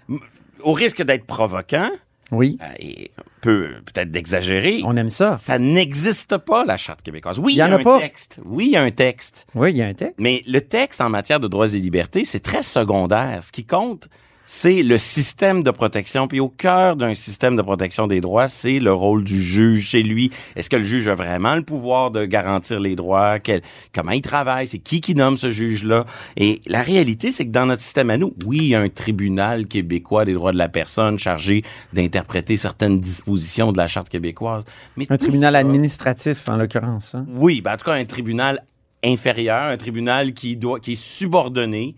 [0.64, 1.92] au risque d'être provoquant,
[2.32, 2.58] Oui.
[2.62, 3.12] euh, et
[3.48, 4.82] peu peut-être d'exagérer.
[4.84, 5.38] On aime ça.
[5.38, 7.40] Ça n'existe pas, la Charte québécoise.
[7.40, 8.00] Oui, Il y en a a un pas.
[8.00, 8.40] texte.
[8.46, 9.48] Oui, il y a un texte.
[9.56, 10.16] Oui, il y a un texte.
[10.20, 13.42] Mais le texte en matière de droits et libertés, c'est très secondaire.
[13.44, 14.10] Ce qui compte,
[14.50, 16.30] c'est le système de protection.
[16.30, 20.04] Puis au cœur d'un système de protection des droits, c'est le rôle du juge chez
[20.04, 20.32] lui.
[20.56, 23.40] Est-ce que le juge a vraiment le pouvoir de garantir les droits?
[23.40, 23.62] Quel-
[23.94, 24.66] comment il travaille?
[24.66, 26.06] C'est qui qui nomme ce juge-là?
[26.38, 28.88] Et la réalité, c'est que dans notre système à nous, oui, il y a un
[28.90, 34.64] tribunal québécois des droits de la personne chargé d'interpréter certaines dispositions de la Charte québécoise.
[34.96, 37.16] Mais Un tribunal ça- administratif, en l'occurrence.
[37.16, 37.26] hein?
[37.34, 38.64] oui, ben en tout cas, un tribunal
[39.04, 41.96] inférieur, un tribunal qui, doit, qui est subordonné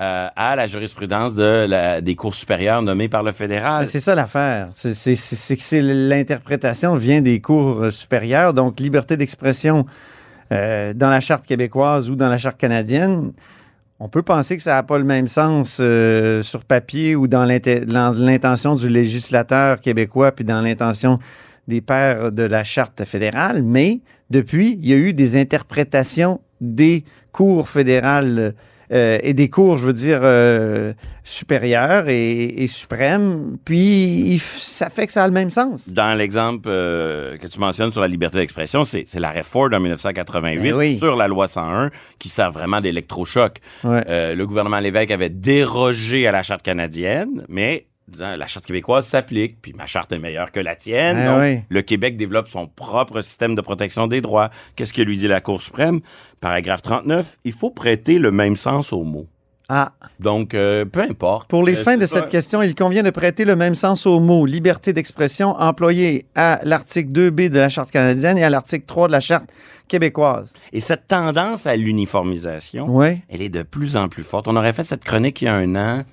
[0.00, 3.82] euh, à la jurisprudence des cours supérieures nommées par le fédéral.
[3.84, 4.68] Ben, C'est ça l'affaire.
[4.72, 9.84] C'est que l'interprétation vient des cours euh, supérieurs, donc liberté d'expression
[10.52, 13.32] euh, dans la charte québécoise ou dans la charte canadienne.
[13.98, 15.82] On peut penser que ça n'a pas le même sens
[16.42, 21.18] sur papier ou dans l'intention du législateur québécois puis dans l'intention
[21.68, 27.04] des pères de la charte fédérale, mais depuis, il y a eu des interprétations des
[27.32, 28.54] cours fédérales
[28.92, 30.92] euh, et des cours, je veux dire, euh,
[31.24, 33.78] supérieurs et, et suprêmes, puis
[34.32, 35.88] il ça fait que ça a le même sens.
[35.88, 40.62] Dans l'exemple euh, que tu mentionnes sur la liberté d'expression, c'est l'arrêt Ford en 1988
[40.62, 40.98] Ben oui.
[40.98, 43.58] sur la loi 101 qui sert vraiment d'électrochoc.
[43.84, 44.00] Ouais.
[44.08, 49.06] Euh, le gouvernement Lévesque avait dérogé à la charte canadienne, mais disant la charte québécoise
[49.06, 51.16] s'applique, puis ma charte est meilleure que la tienne.
[51.20, 51.60] Ah donc, oui.
[51.68, 54.50] le Québec développe son propre système de protection des droits.
[54.76, 56.00] Qu'est-ce que lui dit la Cour suprême?
[56.40, 59.26] Paragraphe 39, il faut prêter le même sens aux mots.
[59.72, 61.48] Ah, Donc, euh, peu importe.
[61.48, 62.16] pour les Euh, fins de ça.
[62.18, 66.58] cette question, il convient de prêter le même sens aux mots liberté d'expression employé à
[66.64, 69.46] l'article 2B de la Charte canadienne et à l'article 3 de la Charte
[69.90, 70.52] québécoise.
[70.72, 72.86] Et cette tendance à l'uniformisation,
[73.28, 74.48] elle est de plus en plus forte.
[74.48, 76.04] On aurait fait cette chronique il y a un an.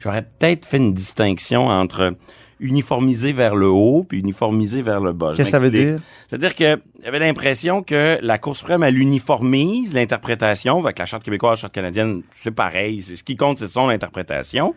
[0.00, 2.14] J'aurais peut-être fait une distinction entre
[2.58, 5.32] uniformiser vers le haut puis uniformiser vers le bas.
[5.36, 5.98] Qu'est-ce que ça veut dire?
[6.28, 11.52] C'est-à-dire que j'avais l'impression que la Cour suprême, elle uniformise l'interprétation, avec la Charte québécoise,
[11.58, 13.02] la Charte canadienne, c'est pareil.
[13.02, 14.74] Ce qui compte, c'est son interprétation.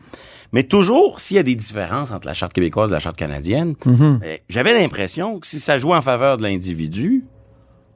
[0.52, 3.76] Mais toujours, s'il y a des différences entre la Charte québécoise et la Charte canadienne,
[3.86, 4.20] Mhm.
[4.26, 7.24] eh, j'avais l'impression que si ça jouait en faveur de l'individu,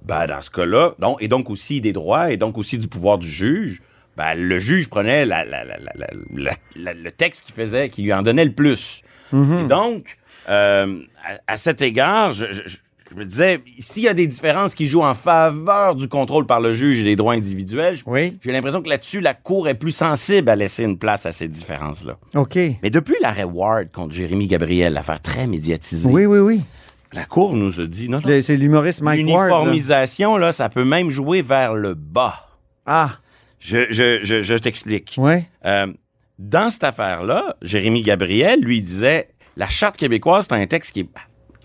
[0.06, 3.18] ben, dans ce cas-là, donc, et donc aussi des droits, et donc aussi du pouvoir
[3.18, 3.82] du juge,
[4.18, 8.46] ben, le juge prenait la- la- la- le texte qui faisait, qui lui en donnait
[8.46, 9.02] le plus.
[9.34, 10.18] Et donc,
[10.50, 11.00] euh,
[11.48, 12.78] à, à cet égard, je, je- je-
[13.12, 16.60] je me disais, s'il y a des différences qui jouent en faveur du contrôle par
[16.60, 18.38] le juge et des droits individuels, Oui.
[18.44, 21.48] j'ai l'impression que là-dessus, la Cour est plus sensible à laisser une place à ces
[21.48, 22.18] différences-là.
[22.36, 22.56] OK.
[22.84, 26.62] Mais depuis l'arrêt Ward contre Jérémy Gabriel, l'affaire très médiatisée, Oui, oui, oui.
[27.14, 29.50] La Cour nous a dit, non, C'est l'humoriste Mike Ward.
[29.50, 29.56] là.
[29.58, 32.48] L'uniformisation, là, ça peut même jouer vers le bas.
[32.86, 33.20] Ah,
[33.60, 35.16] Je, je, je, je t'explique.
[35.18, 35.48] ouais.
[35.66, 35.88] Euh,
[36.40, 41.10] dans cette affaire-là, Jérémy Gabriel, lui, disait la Charte québécoise, c'est un texte qui est.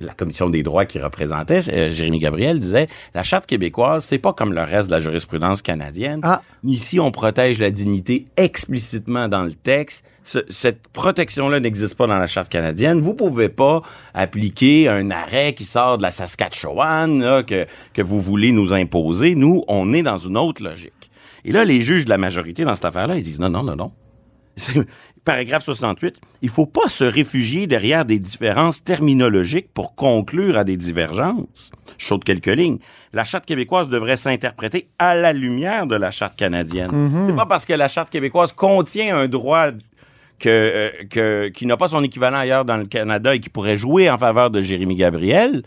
[0.01, 4.33] La Commission des droits qui représentait euh, Jérémy Gabriel disait la Charte québécoise, c'est pas
[4.33, 6.21] comme le reste de la jurisprudence canadienne.
[6.23, 6.41] Ah.
[6.65, 10.05] Ici, on protège la dignité explicitement dans le texte.
[10.23, 13.01] Ce- cette protection-là n'existe pas dans la Charte canadienne.
[13.01, 13.83] Vous pouvez pas
[14.15, 19.35] appliquer un arrêt qui sort de la Saskatchewan là, que, que vous voulez nous imposer.
[19.35, 20.93] Nous, on est dans une autre logique.
[21.45, 23.75] Et là, les juges de la majorité dans cette affaire-là, ils disent non, non, non,
[23.77, 23.93] non.
[25.29, 26.17] Paragraphe 68.
[26.41, 31.71] Il faut pas se réfugier derrière des différences terminologiques pour conclure à des divergences.
[31.99, 32.79] Je saute quelques lignes.
[33.13, 36.91] La Charte québécoise devrait s'interpréter à la lumière de la Charte canadienne.
[37.29, 39.67] C'est pas parce que la Charte québécoise contient un droit
[40.39, 43.77] que, euh, que- qui n'a pas son équivalent ailleurs dans le Canada et qui pourrait
[43.77, 45.63] jouer en faveur de Jérémy Gabriel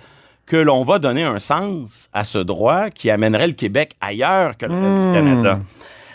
[0.47, 4.65] que l'on va donner un sens à ce droit qui amènerait le Québec ailleurs que
[4.65, 5.59] le reste du Canada.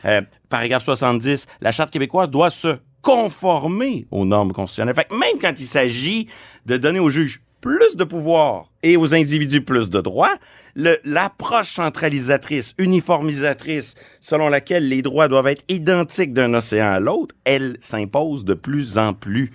[0.04, 4.96] Euh, paragraphe 70, la Charte québécoise doit se conformer aux normes constitutionnelles.
[4.96, 6.26] Fait que même quand il s'agit
[6.66, 10.34] de donner aux juges plus de pouvoir et aux individus plus de droits,
[10.74, 17.76] l'approche centralisatrice, uniformisatrice, selon laquelle les droits doivent être identiques d'un océan à l'autre, elle
[17.80, 19.52] s'impose de plus en plus.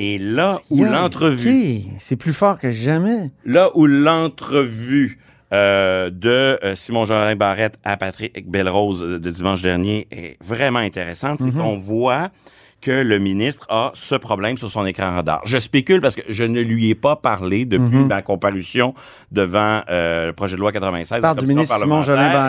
[0.00, 1.82] Et là où Yeah, l'entrevue.
[2.00, 3.30] C'est plus fort que jamais.
[3.44, 5.20] là où l'entrevue
[5.52, 10.80] euh, de euh, Simon Jean Barrette à Patrick Belrose euh, de dimanche dernier est vraiment
[10.80, 12.30] intéressante, c'est qu'on voit
[12.80, 15.40] que le ministre a ce problème sur son écran radar.
[15.44, 18.94] Je spécule parce que je ne lui ai pas parlé depuis ma comparution
[19.32, 21.16] devant euh, le projet de loi 96.
[21.18, 22.02] Tu parles la du ministre Simon.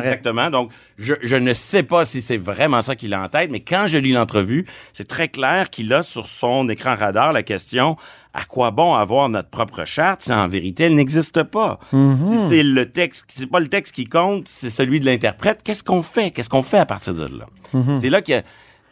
[0.03, 0.49] Exactement.
[0.49, 3.59] Donc, je, je ne sais pas si c'est vraiment ça qu'il a en tête, mais
[3.59, 7.95] quand je lis l'entrevue, c'est très clair qu'il a sur son écran radar la question
[8.35, 11.79] à quoi bon avoir notre propre charte si en vérité elle n'existe pas?
[11.91, 15.83] Si c'est le texte, c'est pas le texte qui compte, c'est celui de l'interprète, qu'est-ce
[15.83, 16.29] qu'on fait?
[16.29, 17.47] Qu'est-ce qu'on fait à partir de là?
[17.99, 18.43] C'est là que il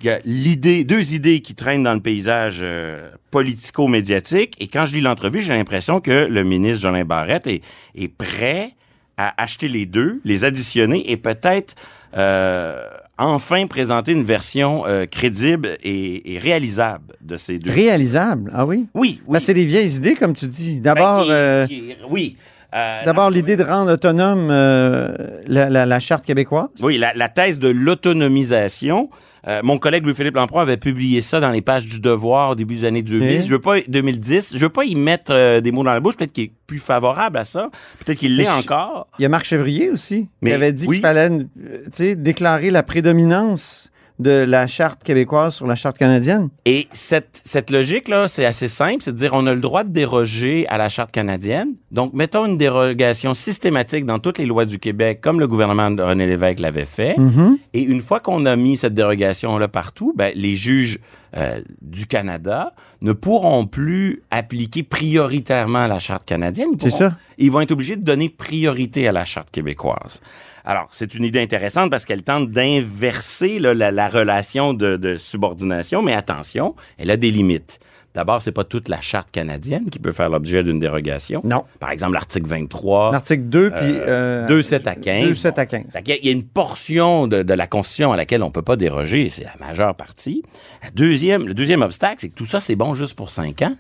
[0.05, 4.55] y a l'idée, deux idées qui traînent dans le paysage euh, politico-médiatique.
[4.59, 7.61] Et quand je lis l'entrevue, j'ai l'impression que le ministre Jolin Barrette est,
[7.95, 8.73] est prêt
[9.17, 11.73] à acheter les deux, les additionner et peut-être
[12.15, 12.83] euh,
[13.17, 17.71] enfin présenter une version euh, crédible et, et réalisable de ces deux.
[17.71, 18.85] Réalisable, ah oui?
[18.93, 19.39] Oui, oui.
[19.41, 20.79] c'est des vieilles idées, comme tu dis.
[20.79, 21.67] D'abord, Ben, euh,
[22.09, 22.37] oui.
[22.77, 25.13] Euh, d'abord l'idée de rendre autonome euh,
[25.47, 26.67] la, la- la charte québécoise?
[26.81, 29.09] Oui, la, la thèse de l'autonomisation.
[29.47, 32.75] Euh, mon collègue Louis-Philippe Lamproie avait publié ça dans les pages du Devoir au début
[32.75, 33.39] des années 2000.
[33.39, 33.45] Ok.
[33.45, 34.53] Je veux pas 2010.
[34.55, 36.17] Je veux pas y mettre des mots dans la bouche.
[36.17, 37.69] Peut-être qu'il est plus favorable à ça.
[38.03, 39.07] Peut-être qu'il l'est encore.
[39.19, 40.97] Il y a Marc Chevrier aussi, Mais qui avait dit oui.
[40.97, 46.49] qu'il fallait déclarer la prédominance de la charte québécoise sur la charte canadienne.
[46.65, 49.89] Et cette, cette logique-là, c'est assez simple, c'est de dire on a le droit de
[49.89, 51.75] déroger à la Charte canadienne.
[51.91, 56.01] Donc, mettons une dérogation systématique dans toutes les lois du Québec, comme le gouvernement de
[56.01, 57.17] René Lévesque l'avait fait.
[57.17, 57.57] Mhm.
[57.73, 60.99] Et une fois qu'on a mis cette dérogation-là partout, ben, les juges
[61.35, 66.69] euh, du Canada ne pourront plus appliquer prioritairement la Charte canadienne.
[66.73, 67.17] Ils C'est ça.
[67.37, 70.21] Ils vont être obligés de donner priorité à la Charte québécoise.
[70.63, 76.13] Alors, c'est une idée intéressante parce qu'elle tente d'inverser la relation de, de subordination, mais
[76.13, 77.79] attention, elle a des limites.
[78.17, 81.39] D'abord, c'est pas toute la charte canadienne qui peut faire l'objet d'une dérogation.
[81.43, 81.65] Non.
[81.79, 83.11] Par exemple, l'article 23.
[83.11, 83.79] L'article 2, puis...
[83.83, 85.23] Euh, euh, 2, 7 à 15.
[85.25, 85.83] 2, 7 à 15.
[85.91, 88.41] Fait qu'il y a- Il y a une portion de, de la Constitution à laquelle
[88.41, 90.41] on peut pas déroger, c'est la majeure partie.
[90.83, 93.75] La deuxième, le deuxième obstacle, c'est que tout ça, c'est bon juste pour cinq ans.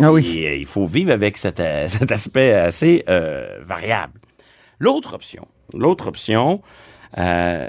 [0.00, 0.38] Ah oui.
[0.38, 4.14] Et euh, il faut vivre avec cet, euh, cet aspect assez euh, variable.
[4.78, 6.62] L'autre option, l'autre option,
[7.18, 7.68] euh,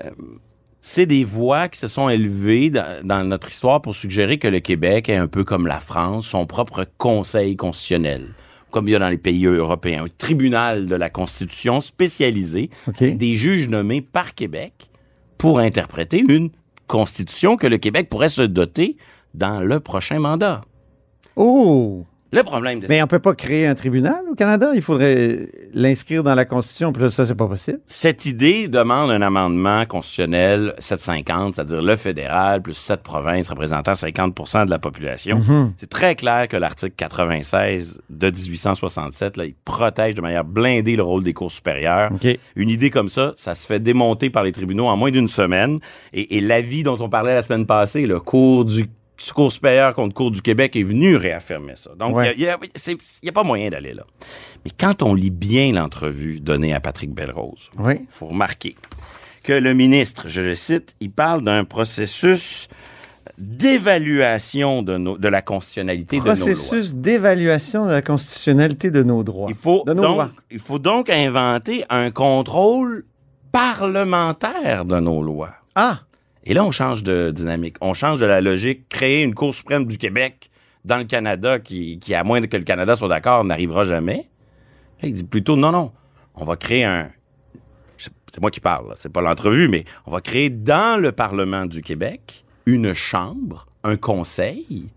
[0.86, 4.60] c'est des voix qui se sont élevées dans, dans notre histoire pour suggérer que le
[4.60, 8.34] Québec est un peu comme la France, son propre conseil constitutionnel,
[8.70, 12.70] comme il y a dans les pays européens, un tribunal de la Constitution spécialisé,
[13.00, 14.92] des juges nommés par Québec
[15.38, 16.50] pour interpréter une
[16.88, 18.98] constitution que le Québec pourrait se doter
[19.34, 20.66] dans le prochain mandat.
[21.38, 22.06] Oh!
[22.34, 24.72] Le problème de Mais on peut pas créer un tribunal au Canada?
[24.74, 26.92] Il faudrait l'inscrire dans la Constitution.
[26.92, 27.80] Puis là, ça, c'est pas possible.
[27.86, 34.66] Cette idée demande un amendement constitutionnel 750, c'est-à-dire le fédéral plus sept provinces représentant 50%
[34.66, 35.38] de la population.
[35.40, 35.74] Mhm.
[35.78, 41.04] C'est très clair que l'article 96 de 1867, là, il protège de manière blindée le
[41.04, 42.10] rôle des cours supérieures.
[42.56, 45.80] Une idée comme ça, ça se fait démonter par les tribunaux en moins d'une semaine.
[46.14, 48.88] Et, et l'avis dont on parlait la semaine passée, le cours du
[49.34, 51.92] Cour supérieur contre Cour du Québec est venu réaffirmer ça.
[51.98, 52.36] Donc, il Ouais.
[52.36, 52.48] n'y
[53.30, 54.04] a, pas moyen d'aller là.
[54.66, 58.76] Mais quand on lit bien l'entrevue donnée à Patrick Belrose, il faut remarquer
[59.44, 62.68] que le ministre, je le cite, il parle d'un processus
[63.38, 66.36] d'évaluation de, nos- de la constitutionnalité de nos lois.
[66.36, 69.48] Processus d'évaluation de la constitutionnalité de nos droits.
[69.50, 70.32] Il faut, de nos donc, lois.
[70.52, 73.06] il faut donc inventer un contrôle
[73.52, 75.52] parlementaire de nos lois.
[75.76, 76.02] Ah!
[76.46, 77.78] Et là, on change de dynamique.
[77.82, 78.90] On change de la logique.
[78.90, 80.50] Créer une Cour suprême du Québec
[80.86, 84.28] dans le Canada qui, qui à moins que le Canada soit d'accord, n'arrivera jamais.
[85.02, 85.92] Là, il dit plutôt, non, non,
[86.36, 87.10] on va créer un...
[87.98, 91.82] C'est moi qui parle, c'est pas l'entrevue, mais on va créer dans le Parlement du
[91.82, 94.88] Québec une chambre, un conseil,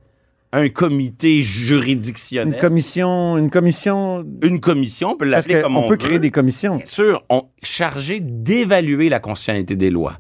[0.53, 2.55] un comité juridictionnel.
[2.55, 4.25] Une commission, une commission.
[4.43, 5.97] Une commission, on peut l'appeler comme on peut veut.
[5.99, 6.77] créer des commissions.
[6.77, 10.15] Bien sûr, on, chargé d'évaluer la constitutionnalité des lois.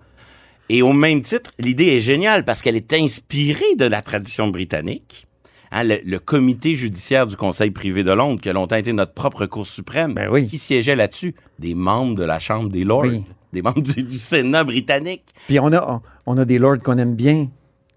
[0.69, 5.27] Et au même titre, l'idée est géniale parce qu'elle est inspirée de la tradition britannique.
[5.73, 9.13] Hein, le, le comité judiciaire du Conseil privé de Londres, qui a longtemps été notre
[9.15, 10.15] propre Cour suprême,
[10.49, 13.25] qui siégeait là-dessus, des membres de la Chambre des Lords, Oui.
[13.53, 15.25] des membres du, du Sénat britannique.
[15.49, 17.49] Puis on a, on, a des lords qu'on aime bien.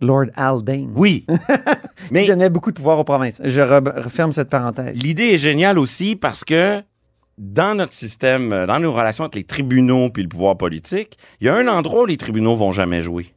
[0.02, 0.92] Lord Haldane.
[0.96, 1.26] Oui.
[2.12, 2.22] Mais...
[2.24, 3.42] Qui donnait beaucoup de pouvoir aux provinces.
[3.44, 4.96] Je re- referme cette parenthèse.
[4.96, 6.82] L'idée est géniale aussi parce que
[7.40, 11.48] dans notre système, euh, dans nos relations entre les tribunaux puis le pouvoir politique, il
[11.48, 13.34] y a un endroit où les tribunaux vont jamais jouer.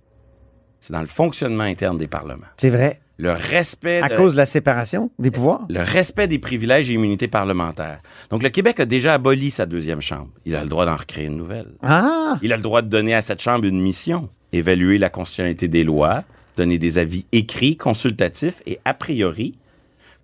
[0.81, 2.47] C'est dans le fonctionnement interne des parlements.
[2.57, 2.99] C'est vrai.
[3.19, 5.65] Le respect À de- cause de la séparation des pouvoirs?
[5.71, 8.01] le respect des privilèges et immunités parlementaires.
[8.31, 10.31] Donc, le Québec a déjà aboli sa deuxième chambre.
[10.45, 11.69] Il a le droit d'en recréer une nouvelle.
[11.83, 12.37] Ah!
[12.43, 14.29] Il a le droit de donner à cette chambre une mission.
[14.53, 16.25] Évaluer la constitutionnalité des lois,
[16.57, 19.57] donner des avis écrits, consultatifs et a priori,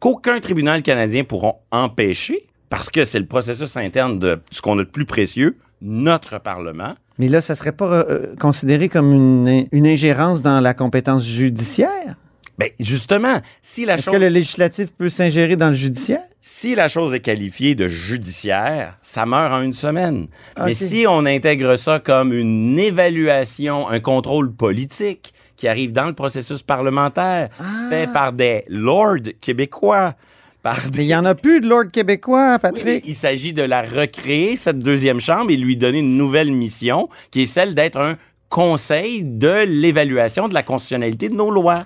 [0.00, 4.84] qu'aucun tribunal canadien pourra empêcher, parce que c'est le processus interne de ce qu'on a
[4.84, 6.94] de plus précieux, notre Parlement.
[7.18, 12.16] Mais là, ça serait pas euh, considéré comme une, une ingérence dans la compétence judiciaire?
[12.58, 14.14] Ben, justement, si la Est-ce chose...
[14.14, 16.22] que le législatif peut s'ingérer dans le judiciaire?
[16.40, 20.26] Si la chose est qualifiée de judiciaire, ça meurt en une semaine.
[20.56, 20.74] Mais Ok.
[20.74, 26.62] si on intègre ça comme une évaluation, un contrôle politique qui arrive dans le processus
[26.62, 27.48] parlementaire,
[27.90, 30.14] fait par des lords québécois,
[30.62, 33.04] par Mais il n'y en a plus de Lord québécois, Patrick.
[33.06, 37.42] il s'agit de la recréer, cette deuxième chambre, et lui donner une nouvelle mission, qui
[37.42, 38.16] est celle d'être un
[38.48, 41.84] conseil de l'évaluation de la constitutionnalité de nos lois.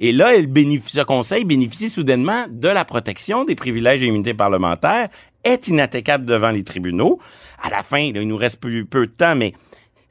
[0.00, 4.34] Et là, elle bénéficie, ce conseil bénéficie soudainement de la protection des privilèges et immunités
[4.34, 5.08] parlementaires,
[5.44, 7.20] est inattaquable devant les tribunaux.
[7.62, 9.52] À la fin, là, il nous reste plus peu de temps, mais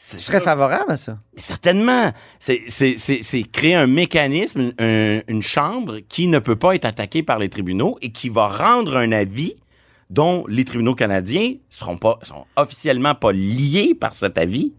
[0.03, 1.19] Je serais favorable à ça.
[1.35, 2.11] Certainement.
[2.39, 7.49] C'est- créer un mécanisme, un- une chambre qui ne peut pas être attaquée par les
[7.49, 9.55] tribunaux et qui va rendre un avis
[10.09, 14.73] dont les tribunaux canadiens seront pas sont officiellement pas liés par cet avis,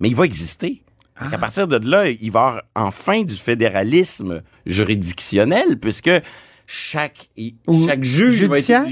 [0.00, 0.82] mais il va exister.
[1.16, 6.10] À partir de là, il va y avoir enfin du fédéralisme juridictionnel, puisque
[6.66, 8.86] chaque, il- Ou chaque juge va être judiciaire?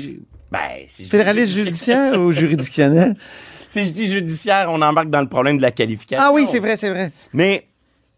[0.52, 0.58] Ben,
[0.88, 3.16] Fédéraliste judiciaire ou juridictionnel?
[3.70, 6.24] Si je dis judiciaire, on embarque dans le problème de la qualification.
[6.26, 7.12] Ah oui, c'est vrai, c'est vrai.
[7.32, 7.68] Mais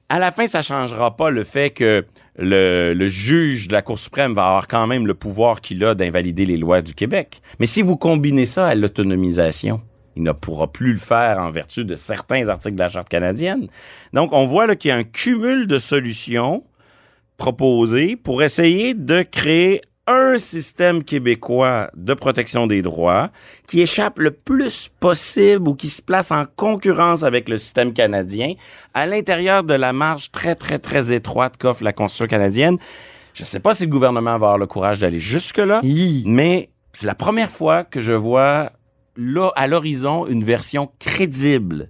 [0.09, 2.07] à la fin, ça ne changera pas le fait que
[2.39, 5.95] le, le juge de la Cour suprême va avoir quand même le pouvoir qu'il a
[5.95, 7.43] d'invalider les lois du Québec.
[7.61, 9.83] Mais si vous combinez ça à l'autonomisation,
[10.17, 13.69] il ne pourra plus le faire en vertu de certains articles de la Charte canadienne.
[14.15, 16.65] Donc, on voit là qu'il y a un cumul de solutions
[17.37, 23.31] proposées pour essayer de créer un système québécois de protection des droits
[23.69, 28.55] qui échappe le plus possible ou qui se place en concurrence avec le système canadien.
[28.95, 32.79] À l'intérieur de la marge très, très, très étroite qu'offre la Constitution canadienne.
[33.35, 35.81] Je ne sais pas si le gouvernement va avoir le courage d'aller jusque-là,
[36.27, 38.73] mais c'est la première fois que je vois
[39.17, 41.89] là, à l'horizon une version crédible,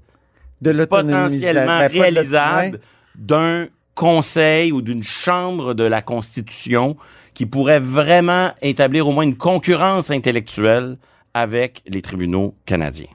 [0.61, 2.81] De potentiellement Ben, réalisable
[3.17, 6.97] d'un conseil ou d'une chambre de la Constitution
[7.35, 10.99] qui pourrait vraiment établir au moins une concurrence intellectuelle
[11.35, 13.07] avec les tribunaux canadiens.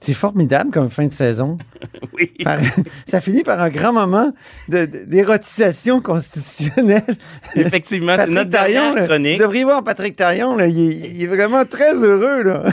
[0.00, 1.58] C'est formidable comme fin de saison.
[2.14, 2.32] oui.
[3.06, 4.32] ça finit par un grand moment
[4.68, 7.02] de- de- d'érotisation constitutionnelle.
[7.56, 9.38] Effectivement, c'est notre dernière là, chronique.
[9.38, 12.42] Vous devriez voir Patrick Tarion, là, il, est, il est vraiment très heureux.
[12.44, 12.64] Là.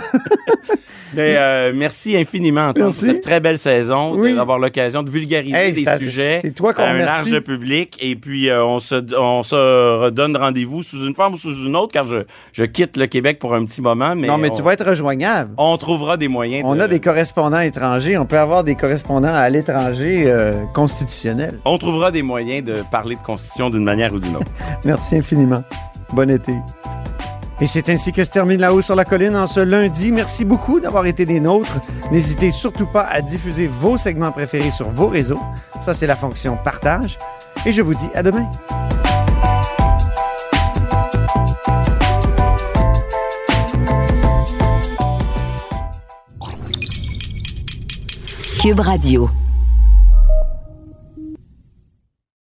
[1.15, 3.05] Mais, euh, merci infiniment, Antoine, Merci.
[3.05, 4.36] pour cette très belle saison, Oui.
[4.36, 7.97] d'avoir l'occasion de vulgariser Hey, des sujets c'est toi à un large public.
[8.01, 9.55] Et puis, euh, on, se, on se
[10.03, 12.17] redonne rendez-vous sous une forme ou sous une autre, car je,
[12.53, 14.15] je quitte le Québec pour un petit moment.
[14.15, 15.51] Mais non, mais on, tu vas être rejoignable.
[15.57, 18.18] on trouvera des moyens On de- a des correspondants étrangers.
[18.18, 21.57] On peut avoir des correspondants à l'étranger euh, constitutionnels.
[21.63, 24.51] On trouvera des moyens de parler de constitution d'une manière ou d'une autre.
[24.84, 25.63] Merci infiniment.
[26.11, 26.53] Bon été.
[27.61, 30.11] Et c'est ainsi que se termine La Haut sur la Colline en ce lundi.
[30.11, 31.80] Merci beaucoup d'avoir été des nôtres.
[32.11, 35.39] N'hésitez surtout pas à diffuser vos segments préférés sur vos réseaux.
[35.80, 37.18] Ça, c'est la fonction partage.
[37.66, 38.51] Et je vous dis à demain.
[48.66, 49.44] Cube Radio.